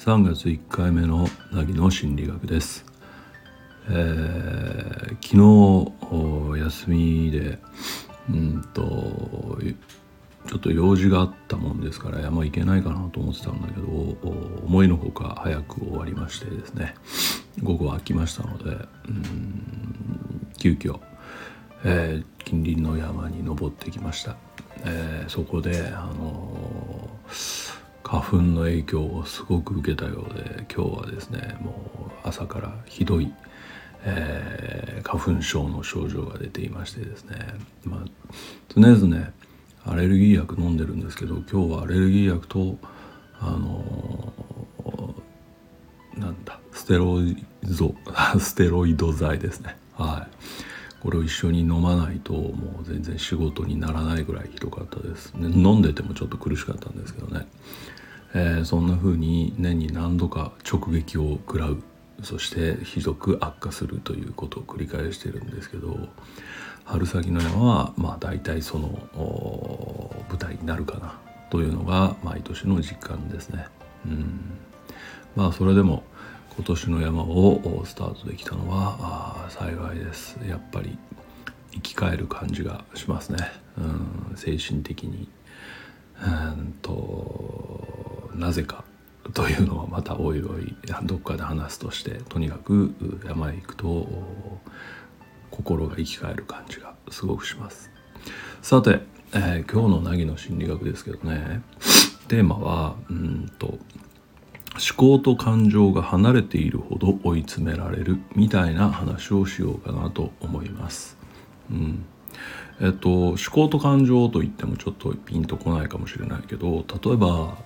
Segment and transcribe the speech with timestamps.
[0.00, 2.86] 3月1回目の凪の心理学です、
[3.90, 7.58] えー、昨日休みで
[8.30, 9.58] うんと
[10.48, 13.86] ちょっと用事があったもんですから山行けないかなと思ってたんだけど
[14.64, 16.94] 思いのほか早く終わりましてですね。
[17.62, 18.70] 午後は空きましたので
[19.06, 20.98] うん急遽、
[21.84, 24.38] えー、近隣の山に登ってきました、
[24.86, 27.59] えー、そこであのー
[28.10, 33.32] 花粉の影響をすごく受けたようで今日はですねもう朝からひどい、
[34.04, 37.36] えー、花粉症の症状が出ていましてですね、
[37.84, 38.34] まあ、
[38.74, 39.30] 常々ね
[39.86, 42.78] アレルギー薬飲んでるんですけど今日はアレルギー薬と
[43.38, 47.94] あのー、なんだステロイド
[48.40, 49.76] ステロイド剤ですね。
[49.94, 50.36] はい。
[51.00, 57.46] これを一緒に飲まないともう全然仕事にならないぐらいひどかったです、ね、飲んでてもちょっと苦しかったんですけどね。
[58.34, 61.82] えー、そんな風に年に何度か直撃を食らう
[62.22, 66.08] そしてひどく悪化するということを繰り返してるんですけど
[66.84, 68.88] 春先の山はまあ大体その
[70.28, 71.18] 舞台になるかな
[71.50, 73.66] というのが毎年の実感ですね。
[74.06, 74.40] うん
[75.36, 76.02] まあそれでも
[76.56, 80.38] 今年の山をスタートできたのは幸いです。
[80.48, 80.98] やっぱり
[81.72, 83.38] 生き返る感じがしますね。
[83.78, 85.28] うん精神的に。
[86.22, 88.84] うんとなぜか
[89.34, 94.08] というのはまたおいおいどっかで話すとしてとにかく山へ行くと
[95.50, 97.90] 心が生き返る感じがすごくします。
[98.62, 99.00] さて、
[99.32, 101.62] えー、今日の凪の心理学ですけどね。
[102.28, 103.78] テーマはうんと思
[104.96, 111.18] 考と感情が離れているほど追い詰められるみたいな話をしようかなと思います。
[111.70, 112.04] うん。
[112.80, 117.58] えっと、思考と感情といってもちょっとピンとこないかもしれないけど例えば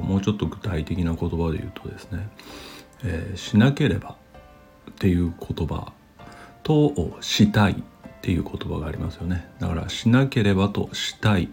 [0.00, 2.28] もうちょっと具体的な言葉で言うとですね
[3.04, 4.16] 「えー、しなければ」
[4.90, 5.92] っていう言葉
[6.62, 7.76] と「したい」っ
[8.22, 11.50] ていう言葉がありますよねだから「しなければ」と「したい」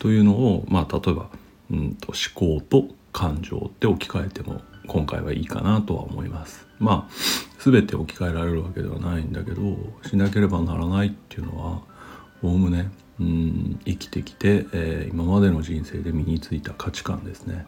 [0.00, 1.28] というのをまあ例えば、
[1.70, 6.66] うんと、思考と感情って置き換えても今回はいいかなとは思います。
[6.78, 9.62] まあ全て置き換えられるわけではないんだけど
[10.08, 11.82] しなければならないっていうのは
[12.42, 17.66] おおむねうん生きてきて、えー、今までの人生で身についた価値観ですね。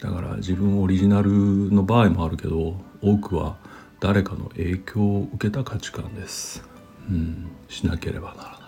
[0.00, 3.58] だから自分オリジナルの場合もあるけど多くは
[4.00, 6.66] 誰かの影響を受けた価値観です。
[7.08, 8.58] うんしなければならない、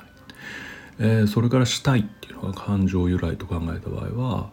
[0.98, 4.50] えー、それからしたいっていうのが感情由来と考えた場合は、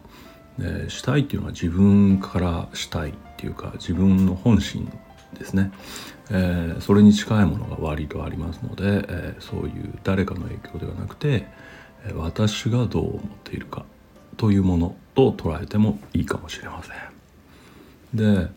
[0.58, 4.90] えー、したいっていうのは自分からしたいっていうか自分の本心
[5.36, 5.70] ですね、
[6.30, 11.46] えー、それに近いものが割とありますので、えー、そういう誰かの影響ではなくて
[12.14, 13.84] 私がどう思っているか
[14.36, 16.96] というものと捉えてもいいかもしれません。
[18.14, 18.48] で、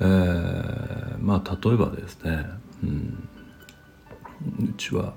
[0.00, 2.46] えー、まあ例えばですね、
[2.82, 3.28] うん、
[4.70, 5.14] うちは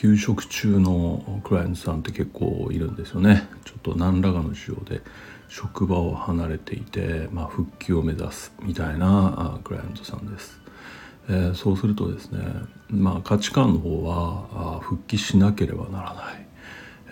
[0.00, 3.46] 休職中のクライアントさんって結構いるんですよね。
[3.66, 5.02] ちょっと何らかの事情で
[5.48, 10.58] 職場を離れていて、まあ、復帰を目指すみたいなクライアントさんです。
[11.28, 12.40] えー、そうするとですね、
[12.88, 16.46] まあ、価値観の方はあ復帰しなければならない、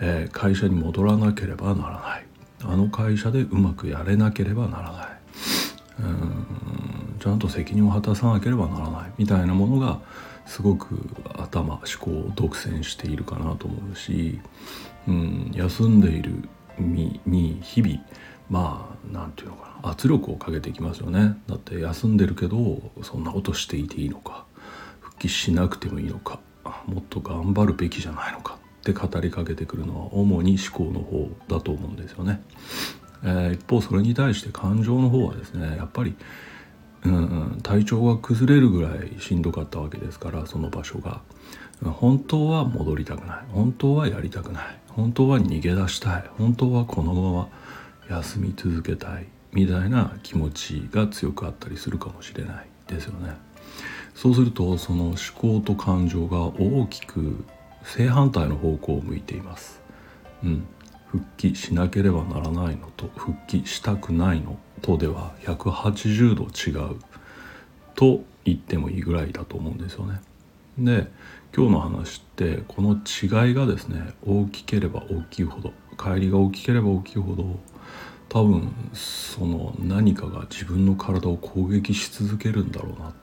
[0.01, 2.25] えー、会社に戻らなければならない
[2.63, 5.07] あの会社でうまくやれなければならない
[5.99, 9.99] うんちゃんと責任を果たさなければならないみたいなものが
[10.49, 14.41] すごく頭思考を独占しているかなと思うし、
[15.07, 16.49] うん、休んでいる
[16.79, 18.03] 身に日々
[18.49, 24.45] まあ何て言うのかな圧力をかけていきますよねだって休んでるけどそんなことしていていいのか
[24.99, 26.39] 復帰しなくてもいいのか
[26.87, 32.41] もっと頑張るべきじゃないのかって語りかけてくるのは主に思考の方だと思うんですよね。
[33.23, 36.15] えー、一方それに対して感情の方はですねやっぱり、
[37.05, 37.17] うんう
[37.55, 41.21] ん、体調が崩れるぐらいしんどかったわけですからその場所が。
[41.81, 43.37] 本当は戻りたくない。
[43.53, 44.79] 本当はやりたくない。
[44.89, 46.29] 本当は逃げ出したい。
[46.37, 47.49] 本当はこのまま
[48.09, 49.27] 休み続けたい。
[49.53, 52.67] みたいな気持ちが強くあったりするかもしれない。
[52.87, 53.37] ですよね。
[54.13, 57.45] そうするとその思考と感情が大きく
[57.83, 59.81] 正反対の方向を向いています。
[60.43, 60.67] うん、
[61.11, 66.97] 復帰しなければならないのと復帰したくないのとでは180度違う
[67.95, 70.21] と言ってもいいぐらいだと思うんですよね。
[70.77, 71.11] で
[71.55, 77.59] 今日の話ってこの違いがですね大きければ大きいほど帰りが大きければ大きいほど
[78.29, 83.13] 多分その何かが自分の体を攻撃し続けるんだろうな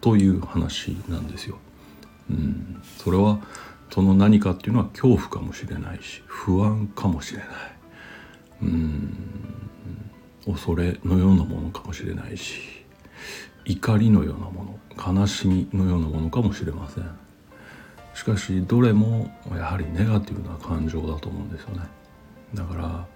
[0.00, 1.58] という話なんですよ。
[2.30, 3.40] うん、それは
[3.90, 7.48] その何かっていうのは恐怖かもしれないし不安かもしれない。
[8.62, 9.14] うん。
[10.46, 12.84] 恐れのようなものかもしれないし
[13.66, 17.04] 怒りのようなもの悲しみのようなものかもしれません。
[18.14, 21.82] しかしどれもやはりネガティブな感情だと思うんですよね。
[22.54, 23.06] だから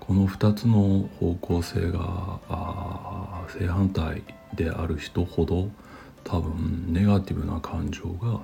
[0.00, 2.40] この2つの方向性が
[3.48, 4.22] 正反対
[4.54, 5.70] である人ほど
[6.24, 8.40] 多分ネガティブな感情が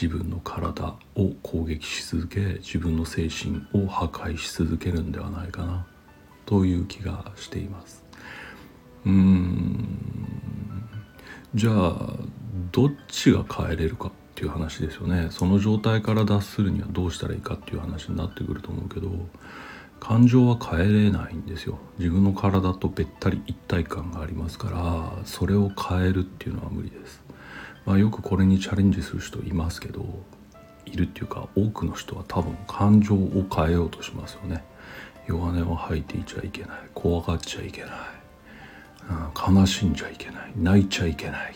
[0.00, 5.86] 自分の体を攻撃し続け自分の精神を破壊し続けるんではないかな
[6.44, 8.04] という気がしています。
[9.06, 9.98] うーん
[11.54, 12.12] じゃあ
[12.72, 15.28] どっちが変えれるかっていう話ですよね。
[15.30, 19.08] その状態から脱するにはどうしたらいいかっていう話になってくると思うけど
[19.98, 21.78] 感情は変えれないんですよ。
[21.98, 27.22] 自分の体とべったり一体感がありますからそれを変えるっていうのは無理です、
[27.86, 30.04] まあ、よくこれにチャレンジする人いますけど
[30.84, 34.64] いるっていうか多くの人は多分感情を変えようとしますよね。
[35.26, 36.70] 弱音を吐いていちゃいけない。
[36.94, 37.90] 怖がっちゃいけない、
[39.48, 40.52] うん、悲しんじゃいけない。
[40.56, 41.54] 泣いちゃいけない。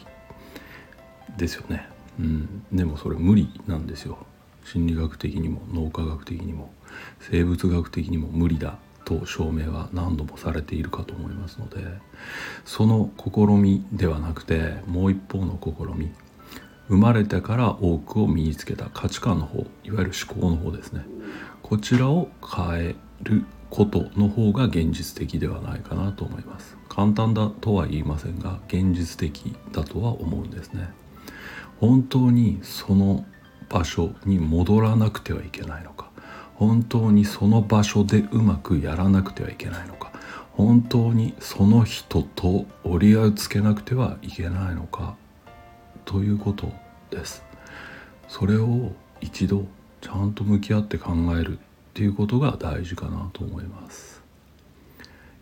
[1.37, 1.88] ですよね、
[2.19, 4.19] うん、でもそれ無理なんですよ。
[4.65, 6.73] 心理学的にも脳科学的にも
[7.21, 8.79] 生物学的にも無理だ。
[9.11, 11.85] と証明は何度もされているかと思いますので
[12.65, 16.12] その試みではなくてもう一方の試み
[16.89, 21.05] 生まれてから多くを身につけた価値観の方いわゆる思考の方ですね。
[21.62, 26.77] こちらを変えることの方が現実的ではないかなと思います。
[26.89, 30.89] 簡単だとは言いませんが現実的だとは思うんですね。
[31.79, 33.25] 本当にその
[33.69, 36.10] 場所に戻らなくてはいけないのか
[36.61, 40.12] 本当にその場所でうまくやらなくてはいけないのか？
[40.53, 45.17] 本当にその人と折り合いつけなくてはいけないのか？
[46.05, 46.71] ということ
[47.09, 47.43] です。
[48.29, 48.93] それを
[49.23, 49.65] 一度
[50.03, 51.61] ちゃんと向き合って考えるっ
[51.95, 54.23] ていうことが大事かなと思います。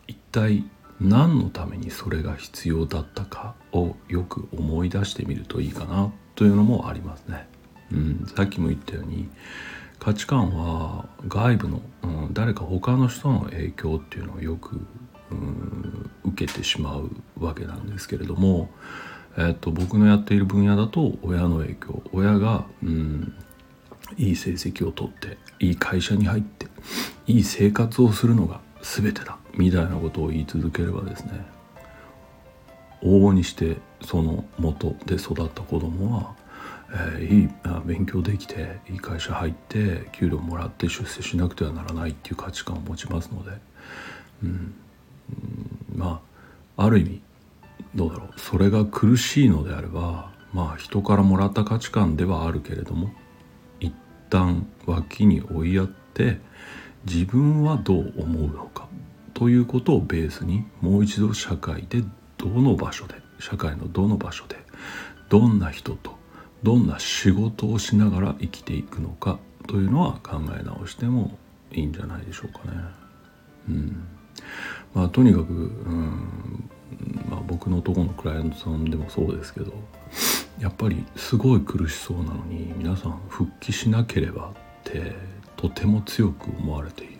[0.07, 0.65] 一体
[1.01, 7.49] 何のためにそれが必要だったかをよく思い出してみるといいかなというのもありますね、
[7.93, 9.29] うん、さっきも言ったように
[9.99, 14.81] 価値観は外部の、うん、誰か他の人の影響っていうのをよく、
[15.31, 18.71] うん、受けてしまうわけなんですけれども、
[19.37, 23.35] えっと、僕のやっている分野だと親の影響親が、うん、
[24.17, 26.67] いい成績を取っていい会社に入って
[27.27, 31.45] いい生活をするのが全てだみたいなことを言い続ければですね
[33.03, 36.35] 往々にしてその元で育った子供は、
[36.91, 37.49] えー、いい
[37.85, 43.59] 勉強できていい会社入って給料もらって出世しなくてはならないっていう価値観を持ちますので、
[44.43, 44.75] うん、うん、
[45.99, 46.21] ま
[46.77, 47.21] あある意味
[47.95, 48.41] どうだろう。
[48.41, 53.11] それが苦しいのであればまあ人からもらった価値観ではあるけれども
[53.81, 53.93] 一
[54.31, 56.41] 旦脇に追いやって
[57.05, 58.89] 自分はどう思うのか
[59.35, 62.03] ということをベースにもう一度社会で
[62.37, 64.57] どの場所で社会のどの場所で
[65.29, 66.18] どんな人と
[66.63, 71.39] どんな仕事をしながら生きていくのかというのは考え直しても
[71.73, 72.81] いいんじゃないでしょうかね。
[73.69, 74.09] うん
[74.95, 76.71] まあ、とにかく、うん
[77.29, 79.73] まあ、僕のとこのクライアントさんでもそうですけど
[80.59, 84.53] やっぱりすごい苦しそうなのに皆さん復帰しなければっ
[84.85, 85.13] て
[85.57, 87.19] とても強く思われている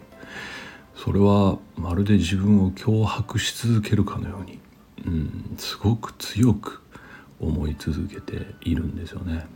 [0.97, 4.59] それはまるで自分を脅迫し続けるかのように、
[5.07, 6.83] うん、すごく強く
[7.41, 9.47] 思い続けているんですよね。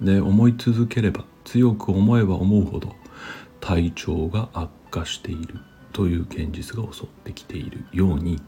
[0.00, 2.94] で思い続ければ強く思えば思うほど
[3.60, 5.56] 体調が悪化している
[5.92, 8.40] という現実が襲ってきているように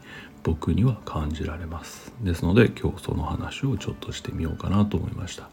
[0.43, 2.13] 僕には感じられます。
[2.21, 5.49] ですので今日その話をちょっとしてみようかなと思いました。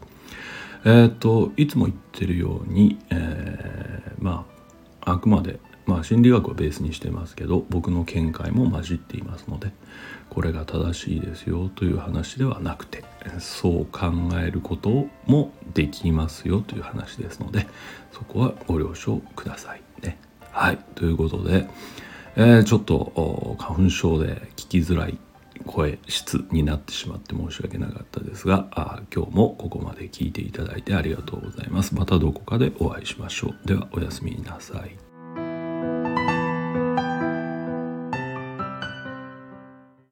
[0.85, 4.45] えっ、といつも言ってるように、えー、ま
[5.01, 9.71] ああくまでまあ心理学をベースにしてますけど僕の見解も混じっていますので
[10.29, 13.03] これが正しいですよという話ではなくて
[13.39, 17.67] そう考えることもできますよという話ですので
[18.11, 20.19] そこはご了承くださいね。
[20.51, 21.67] はいということで
[22.35, 25.17] えー、ちょっと花粉症で聞きづらい
[25.65, 31.95] 声質になってしまって申し訳なかったですがあ今日もここまで聞いていただいてありがとうございます。
[31.95, 33.67] またどこかでお会いしましょう。
[33.67, 35.08] ではおやすみなさい。